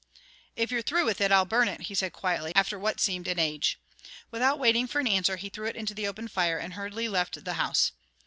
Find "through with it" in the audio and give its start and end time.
0.81-1.31